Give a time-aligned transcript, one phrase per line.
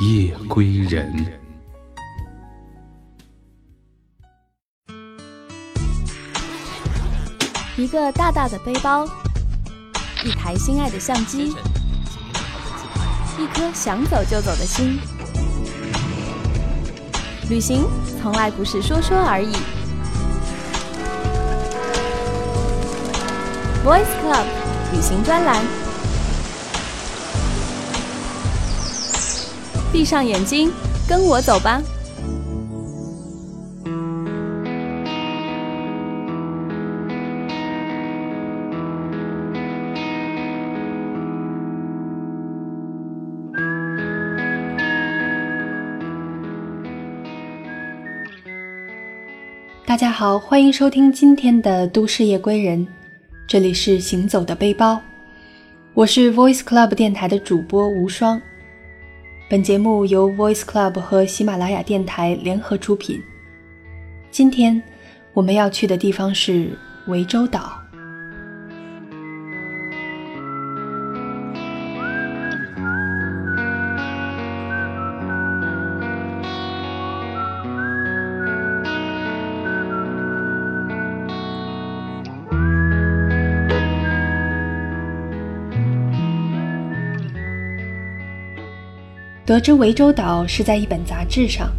[0.00, 1.14] 夜归人。
[7.76, 9.06] 一个大大的背包，
[10.24, 11.54] 一台心爱的相机，
[13.38, 14.98] 一颗想走就走的心。
[17.48, 17.84] 旅行
[18.20, 19.52] 从来不是说说而已。
[23.84, 24.46] Voice Club
[24.92, 25.62] 旅行专栏，
[29.94, 30.72] 闭上眼睛，
[31.08, 31.80] 跟我走吧。
[49.86, 52.84] 大家好，欢迎收听今天的《都市夜归人》，
[53.46, 55.00] 这里是行走的背包，
[55.92, 58.42] 我是 Voice Club 电台的主播无双。
[59.54, 63.22] 本节目由 Voice Club 和喜马拉雅电台联合出品。
[64.28, 64.82] 今天
[65.32, 67.80] 我们要去的地方是涠洲岛。
[89.46, 91.70] 得知涠洲岛是在一本杂志上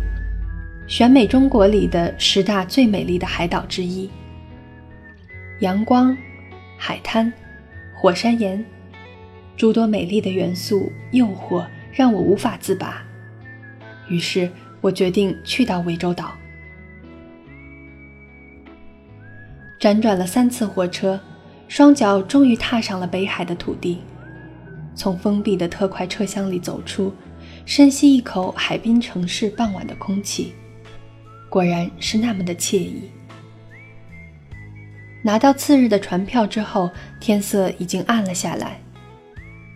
[0.86, 4.08] 选美中国里的十大最美丽的海岛之一，
[5.62, 6.16] 阳光、
[6.78, 7.34] 海滩、
[7.96, 8.64] 火山岩，
[9.58, 13.04] 诸多美丽的元素诱惑让我无法自拔。
[14.10, 14.48] 于是
[14.80, 16.36] 我决定去到涠洲岛。
[19.80, 21.20] 辗转了三次火车，
[21.68, 24.02] 双脚终于踏上了北海的土地，
[24.94, 27.12] 从封闭的特快车厢里走出。
[27.66, 30.54] 深吸一口海滨城市傍晚的空气，
[31.50, 33.10] 果然是那么的惬意。
[35.24, 38.80] 拿到次日的船票之后，天色已经暗了下来，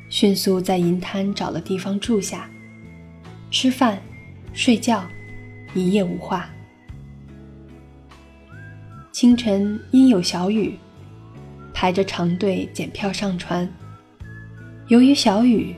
[0.07, 2.47] 迅速在银滩找了地方住下，
[3.49, 3.99] 吃饭、
[4.53, 5.03] 睡觉，
[5.73, 6.47] 一夜无话。
[9.11, 10.77] 清晨阴有小雨，
[11.73, 13.67] 排着长队检票上船。
[14.89, 15.75] 由于小雨。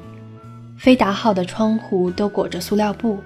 [0.82, 3.20] 飞达号的窗户都裹着塑料布，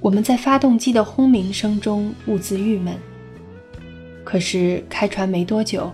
[0.00, 2.92] 我们在发动机的轰鸣声中兀自郁闷。
[4.24, 5.88] 可是开船没多久，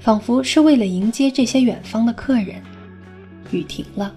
[0.00, 2.60] 仿佛是为了迎接这些远方的客人，
[3.52, 4.12] 雨停了。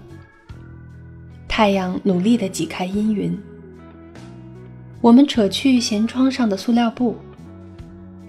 [1.46, 3.38] 太阳努力地挤开阴云，
[5.00, 7.14] 我们扯去舷窗上的塑料布，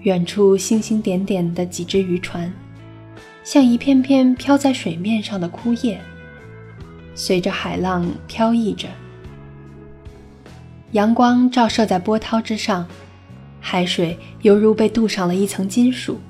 [0.02, 2.52] 远处星星点点的几只渔船，
[3.42, 6.00] 像一片片飘在水面上的枯叶。
[7.18, 8.86] 随着海浪飘逸着，
[10.92, 12.86] 阳光照射在波涛之上，
[13.60, 16.20] 海水犹如被镀上了一层金属。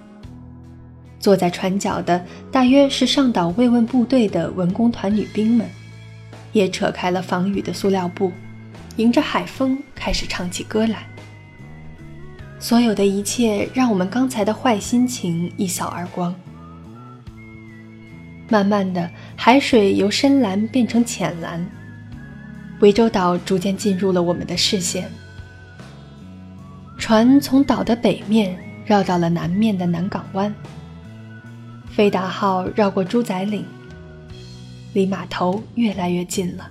[1.21, 5.69] 坐在船角的大约是上岛慰问部队的文工团女兵们，
[6.53, 8.33] 也扯开了防雨的塑料布，
[8.97, 11.07] 迎着海风开始唱起歌来。
[12.59, 16.35] 所有的一切让我们刚才的坏心情一扫而光。
[18.49, 21.65] 慢慢的，海水由深蓝变成浅蓝，
[22.81, 25.09] 涠洲岛逐渐进入了我们的视线。
[26.97, 30.53] 船从岛的北面绕到了南面的南港湾。
[31.91, 33.65] 飞达号绕过猪仔岭，
[34.93, 36.71] 离码头越来越近了。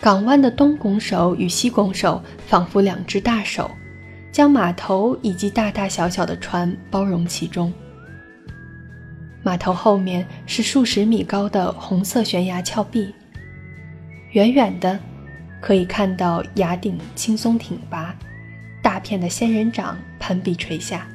[0.00, 3.70] 港湾的东拱手与西拱手仿佛两只大手，
[4.32, 7.72] 将码头以及大大小小的船包容其中。
[9.42, 13.14] 码头后面是数十米高的红色悬崖峭壁，
[14.32, 14.98] 远远的
[15.60, 18.14] 可以看到崖顶轻松挺拔，
[18.82, 21.06] 大片的仙人掌攀壁垂下。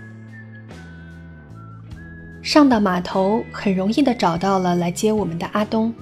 [2.42, 5.94] 上到码头，很容易的找到了来接我们的阿东。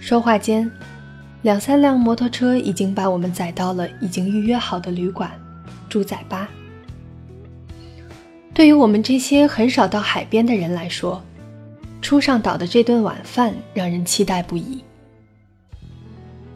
[0.00, 0.70] 说话间，
[1.42, 5.30] 两三辆摩托车已经把我们载到了已经预约好的旅馆——
[5.88, 6.48] 猪仔吧。
[8.56, 11.22] 对于我们这些很少到海边的人来说，
[12.00, 14.82] 初上岛的这顿晚饭让人期待不已。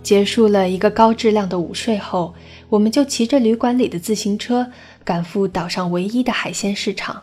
[0.02, 2.32] 结束了一个高质量的午睡后，
[2.70, 4.66] 我们就骑着旅馆里的自行车
[5.04, 7.22] 赶赴岛上唯一的海鲜市场。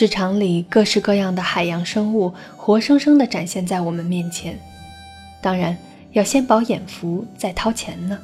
[0.00, 4.56] 市场里各式各样的海洋生物活生生地展现在我们面前，
[5.40, 5.76] 当然
[6.12, 8.16] 要先饱眼福再掏钱呢。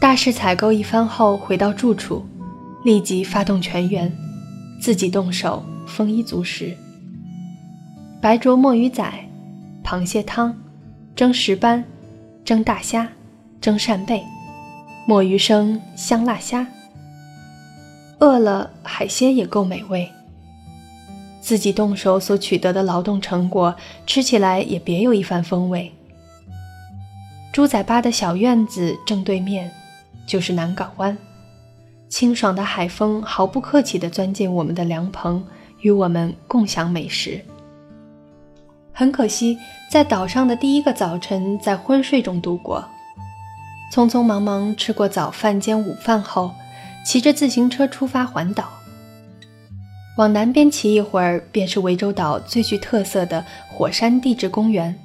[0.00, 2.24] 大肆采购一番后，回到住处，
[2.82, 4.10] 立即发动全员，
[4.80, 6.74] 自己动手丰衣足食。
[8.22, 9.06] 白灼墨鱼仔、
[9.84, 10.56] 螃蟹汤、
[11.14, 11.84] 蒸石斑、
[12.42, 13.06] 蒸大虾、
[13.60, 14.22] 蒸扇贝、
[15.06, 16.66] 墨鱼生、香辣虾。
[18.20, 20.08] 饿了，海鲜也够美味。
[21.40, 23.74] 自己动手所取得的劳动成果，
[24.06, 25.92] 吃起来也别有一番风味。
[27.52, 29.70] 猪仔吧的小院子正对面，
[30.26, 31.16] 就是南港湾，
[32.08, 35.44] 清爽的海风毫不客气地钻进我们的凉棚，
[35.82, 37.44] 与我们共享美食。
[38.92, 39.58] 很可惜，
[39.90, 42.84] 在岛上的第一个早晨在昏睡中度过，
[43.92, 46.50] 匆匆忙忙吃过早饭兼午饭后。
[47.04, 48.64] 骑着自行车出发环岛，
[50.16, 54.98] 往南边骑一会儿，便是涠洲岛最具特色的火山地质公园。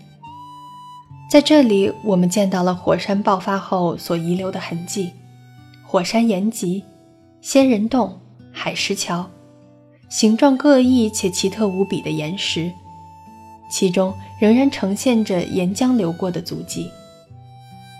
[1.29, 5.11] 在这里，我们见到了火山爆发后所遗留的痕迹：
[5.85, 6.83] 火山岩脊、
[7.41, 8.17] 仙人洞、
[8.51, 9.29] 海石桥，
[10.07, 12.71] 形状各异且奇特无比的岩石，
[13.69, 16.89] 其中仍然呈现着岩浆流过的足迹。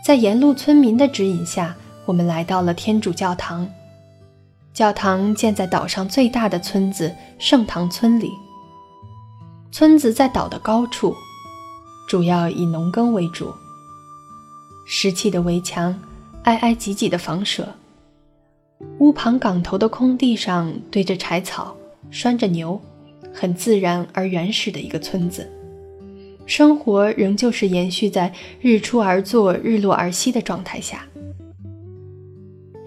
[0.04, 1.76] 在沿路村民的指引下，
[2.06, 3.70] 我们来到了天主教堂。
[4.80, 8.32] 教堂建在岛上最大的村子圣堂村里。
[9.74, 11.14] 村子在岛的高处，
[12.08, 13.54] 主要以农耕为主。
[14.88, 16.02] 石砌的围墙，
[16.44, 17.68] 挨挨挤挤的房舍。
[19.00, 21.76] 屋旁岗头的空地上堆着柴草，
[22.10, 22.82] 拴着牛，
[23.34, 25.46] 很自然而原始的一个村子。
[26.46, 31.06] 生活仍旧是延续在日出而作、日落而息的状态下。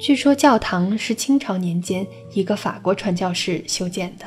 [0.03, 2.05] 据说教堂是清朝年间
[2.35, 4.27] 一个法国传教士修建的，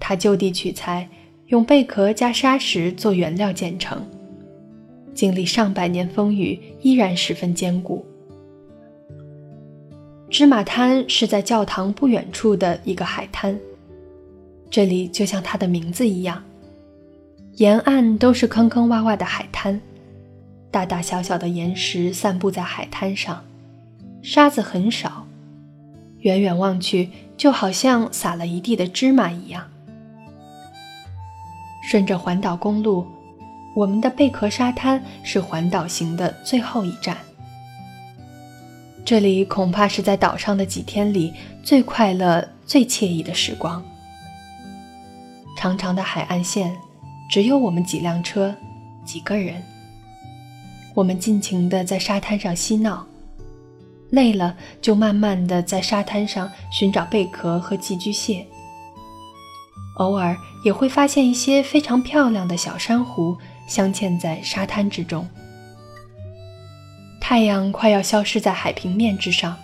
[0.00, 1.06] 他就地取材，
[1.48, 4.02] 用贝壳加砂石做原料建成，
[5.12, 8.02] 经历上百年风雨，依然十分坚固。
[10.30, 13.60] 芝麻滩是在教堂不远处的一个海滩，
[14.70, 16.42] 这里就像它的名字一样，
[17.56, 19.78] 沿岸都是坑坑洼洼的海滩，
[20.70, 23.44] 大大小小的岩石散布在海滩上。
[24.26, 25.24] 沙子很少，
[26.22, 29.62] 远远望去就好像撒了一地的芝麻一样。
[31.88, 33.06] 顺着环岛公路，
[33.76, 37.16] 我们的贝壳沙滩是环岛行的最后一站。
[39.04, 41.32] 这里恐怕是在岛上的几天里
[41.62, 43.80] 最快乐、最惬意的时光。
[45.56, 46.76] 长长的海岸线，
[47.30, 48.52] 只有我们几辆车，
[49.04, 49.62] 几个人。
[50.96, 53.06] 我们尽情地在沙滩上嬉闹。
[54.10, 58.46] 累了，就慢慢地在沙滩上寻找贝壳和寄居蟹。
[59.98, 63.36] 偶尔也会发现一些非常漂亮的小珊瑚
[63.66, 65.26] 镶嵌在沙滩之中。
[67.20, 69.56] 太阳快要消失在海平面之上，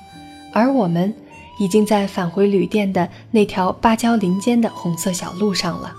[0.52, 1.14] 而我们
[1.61, 5.95] 已经在返回旅店的那条芭蕉林间的红色小路上了。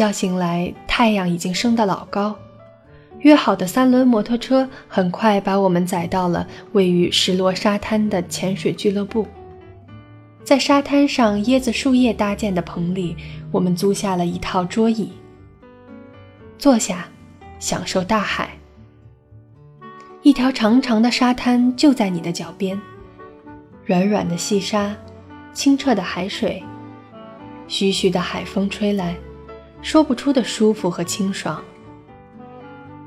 [0.00, 2.34] 觉醒来，太阳已经升得老高。
[3.18, 9.28] 约好的三轮摩托车很快把我们载到了位于石螺沙滩的潜水俱乐部。
[10.42, 13.14] 在沙滩上椰子树叶搭建的棚里，
[13.52, 15.12] 我们租下了一套桌椅，
[16.56, 17.06] 坐下，
[17.58, 18.48] 享受大海。
[20.22, 22.80] 一条长长的沙滩就在你的脚边，
[23.84, 24.96] 软软的细沙，
[25.52, 26.64] 清澈的海水，
[27.68, 29.14] 徐徐的海风吹来。
[29.82, 31.62] 说不出的舒服和清爽。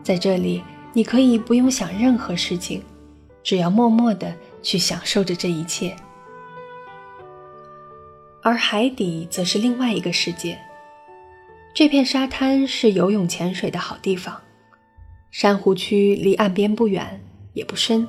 [0.03, 2.83] 在这里，你可以不用想任何事情，
[3.43, 5.95] 只要默默地去享受着这一切。
[8.41, 10.59] 而海底则是另外一个世界。
[11.73, 14.39] 这片沙滩是游泳、潜水的好地方。
[15.31, 18.07] 珊瑚区离岸边不远，也不深。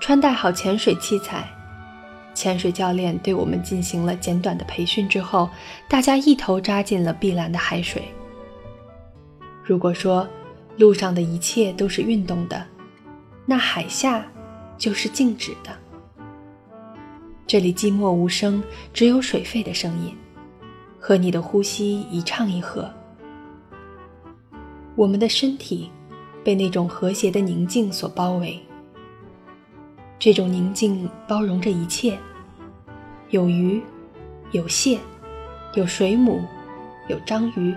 [0.00, 1.50] 穿戴好潜水器材，
[2.36, 5.48] 潜水教练对我们进行了简短的培训之后，
[5.88, 8.02] 大家一头扎进了碧蓝的海水。
[9.64, 10.28] 如果说
[10.76, 12.62] 路上的一切都是运动的，
[13.46, 14.22] 那海下
[14.76, 15.70] 就是静止的。
[17.46, 18.62] 这里寂寞无声，
[18.92, 20.14] 只有水沸的声音，
[21.00, 22.92] 和你的呼吸一唱一和。
[24.94, 25.90] 我们的身体
[26.44, 28.60] 被那种和谐的宁静所包围。
[30.18, 32.18] 这种宁静包容着一切，
[33.28, 33.82] 有鱼，
[34.50, 34.98] 有蟹，
[35.74, 36.42] 有水母，
[37.06, 37.74] 有章鱼，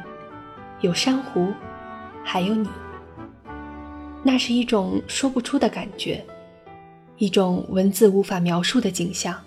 [0.80, 1.52] 有珊瑚，
[2.24, 2.68] 还有你。
[4.24, 6.26] 那是一种说不出的感觉，
[7.18, 9.38] 一种文字无法描述的景象。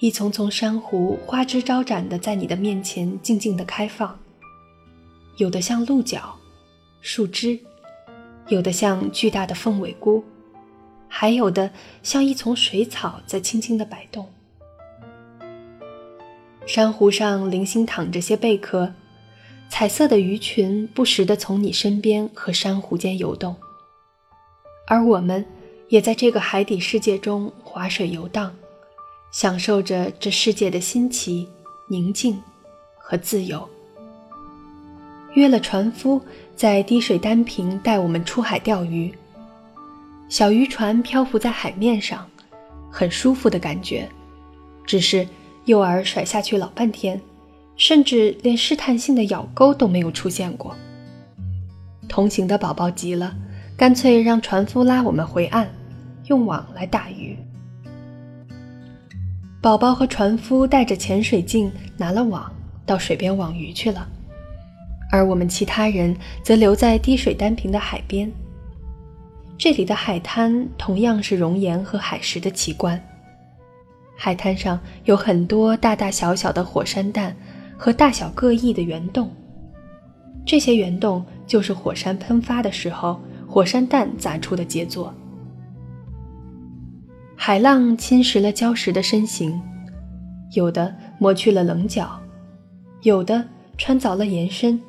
[0.00, 4.18] 一丛丛珊瑚花枝招展的在你的面前静静的开放，
[5.36, 6.34] 有的像鹿角、
[7.00, 7.58] 树枝，
[8.48, 10.22] 有的像巨大的凤尾菇。
[11.16, 11.70] 还有的
[12.02, 14.26] 像一丛水草在轻轻的摆动，
[16.66, 18.92] 珊瑚上零星躺着些贝壳，
[19.68, 23.54] 彩色的鱼群不时地从你身边和珊瑚间游动，
[24.88, 25.46] 而我们
[25.88, 28.52] 也在这个海底世界中划水游荡，
[29.30, 31.48] 享受着这世界的新奇、
[31.86, 32.42] 宁静
[32.98, 33.66] 和自由。
[35.34, 36.20] 约了船夫
[36.56, 39.14] 在滴水丹坪带我们出海钓鱼。
[40.28, 42.26] 小渔船漂浮在海面上，
[42.90, 44.08] 很舒服的感觉。
[44.86, 45.26] 只是
[45.64, 47.20] 诱饵甩下去老半天，
[47.76, 50.74] 甚至连试探性的咬钩都没有出现过。
[52.08, 53.34] 同行的宝宝急了，
[53.76, 55.68] 干脆让船夫拉我们回岸，
[56.26, 57.36] 用网来打鱼。
[59.62, 62.52] 宝宝和船夫带着潜水镜，拿了网，
[62.84, 64.06] 到水边网鱼去了，
[65.10, 68.30] 而我们其他人则留在滴水丹坪的海边。
[69.56, 73.00] 这里的海滩同样是熔岩和海蚀的奇观。
[74.16, 77.34] 海滩上有很多大大小小的火山弹
[77.76, 79.30] 和大小各异的圆洞，
[80.44, 85.12] 这些圆洞就是火山喷发的时候火山弹砸出的杰作。
[87.36, 89.60] 海浪侵蚀了礁石的身形，
[90.52, 92.20] 有的磨去了棱角，
[93.02, 93.44] 有的
[93.76, 94.80] 穿凿了延伸，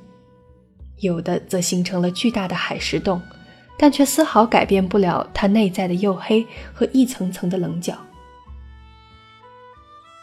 [1.00, 3.22] 有的则形成了巨大的海石洞。
[3.78, 7.98] 但却丝毫改变不了它内在的黝黑和一层层的棱角。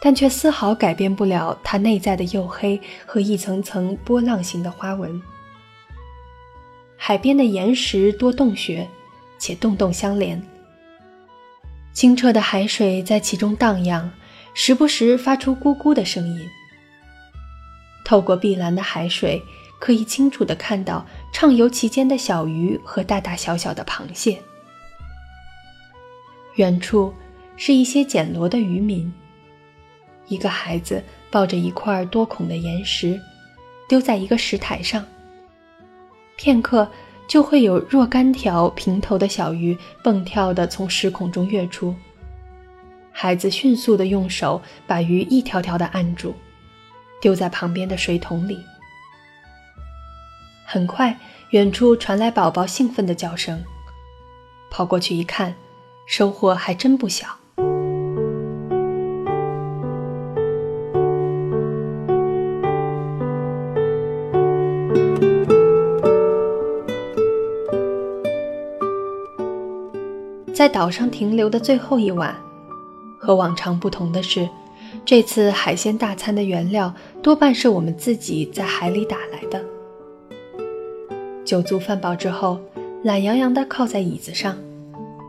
[0.01, 5.23] 但却丝毫改变不了它内在的黝黑和一层层波浪形的花纹。
[6.97, 8.89] 海边的岩石多洞穴，
[9.39, 10.43] 且洞洞相连。
[11.93, 14.11] 清澈的海水在其中荡漾，
[14.55, 16.49] 时不时发出咕咕的声音。
[18.05, 19.43] 透过碧蓝的海水。
[19.83, 24.41] 可以清楚地看到畅游其间的小鱼和大大小小的螃蟹。
[26.55, 27.13] 远处
[27.57, 29.13] 是一些捡螺的渔民。
[30.29, 33.21] 一个孩子抱着一块多孔的岩石，
[33.89, 35.05] 丢在一个石台上。
[36.37, 36.89] 片刻，
[37.27, 41.93] 就会有若干条平头的小鱼蹦跳地从石孔中跃出。
[43.11, 46.37] 孩子迅速地用手把鱼一条条地按住，
[47.21, 48.57] 丢在旁边的水桶里。
[50.73, 51.19] 很快，
[51.51, 53.63] 远处传来宝宝兴奋的叫声。
[54.71, 55.55] 跑过去一看，
[56.07, 57.27] 收获还真不小。
[70.55, 72.35] 在岛上停留的最后一晚，
[73.21, 74.49] 和往常不同的是，
[75.05, 79.63] 这次海鲜大餐的原料多半是我们自己在海里打来的。
[81.53, 82.59] 酒足饭饱之后，
[83.05, 84.57] 懒洋洋地靠在椅子上，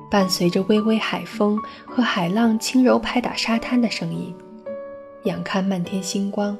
[0.10, 4.34] 伴随着微微海风和海浪轻柔拍打沙滩的声音，
[5.26, 6.58] 仰看漫天星光。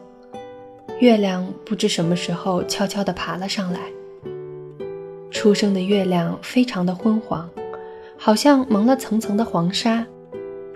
[1.00, 3.80] 月亮不知什么时候悄悄地爬了上来。
[5.32, 7.50] 初升的月亮非常的昏黄，
[8.18, 10.06] 好像蒙了层层的黄沙，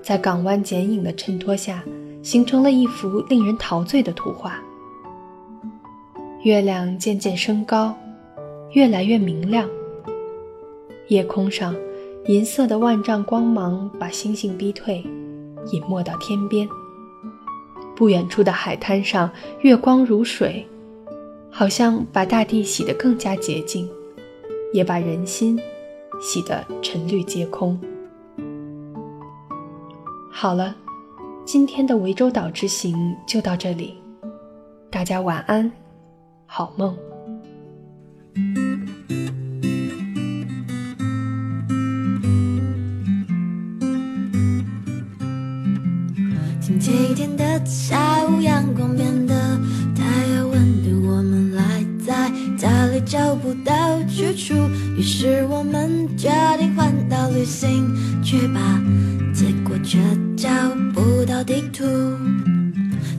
[0.01, 1.83] 在港湾剪影的衬托下，
[2.23, 4.57] 形成了一幅令人陶醉的图画。
[6.43, 7.93] 月亮渐渐升高。
[8.71, 9.69] 越来越明亮。
[11.07, 11.75] 夜空上，
[12.25, 15.03] 银色的万丈光芒把星星逼退，
[15.71, 16.67] 隐没到天边。
[17.95, 19.31] 不远处的海滩上，
[19.61, 20.67] 月光如水，
[21.49, 23.89] 好像把大地洗得更加洁净，
[24.73, 25.59] 也把人心
[26.21, 27.79] 洗得尘绿皆空。
[30.29, 30.75] 好了，
[31.45, 33.95] 今天的涠洲岛之行就到这里，
[34.91, 35.71] 大家晚安，
[36.45, 36.95] 好梦。
[47.67, 49.35] 下午，阳光变得
[49.93, 54.53] 太有温度，我们赖在家里找不到去处，
[54.97, 57.93] 于是我们决定换到旅行，
[58.23, 58.81] 去吧，
[59.33, 59.99] 结果却
[60.37, 60.49] 找
[60.93, 61.83] 不到地图。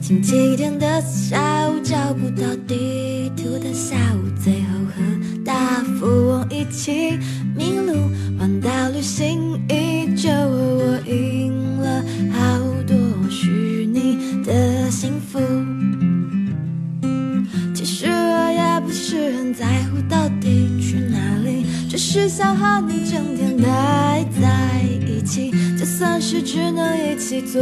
[0.01, 7.19] 星期天的下午，找不到地图的下午，最后和大富翁一起
[7.55, 7.93] 迷路，
[8.39, 9.59] 换到旅行
[22.29, 27.59] 想和你整天待在一起，就算是只能一起做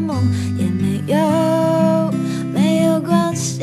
[0.00, 0.16] 梦，
[0.58, 2.12] 也没有
[2.52, 3.62] 没有关系。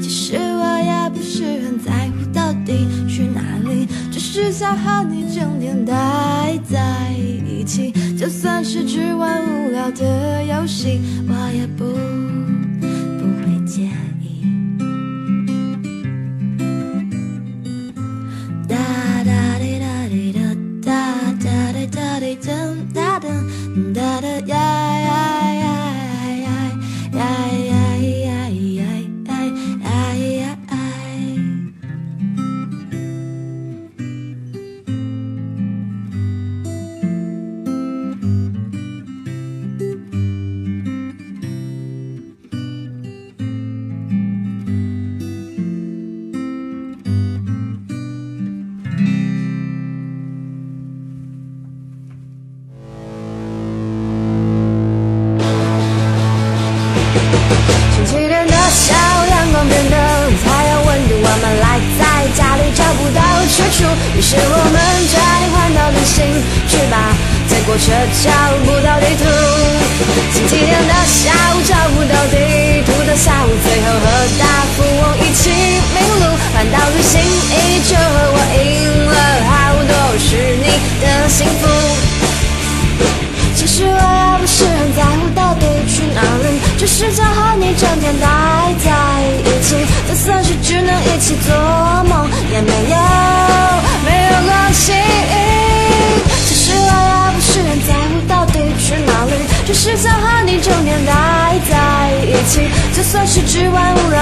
[0.00, 3.40] 其实我也不是很在乎到底去哪
[3.70, 7.12] 里，只是想和你整天待在
[7.46, 11.84] 一起，就算是只玩无聊的游戏，我也不
[13.18, 14.07] 不会介意。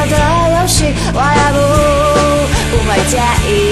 [0.09, 0.17] 的
[0.61, 1.59] 游戏，我也不
[2.71, 3.17] 不会介
[3.49, 3.66] 意。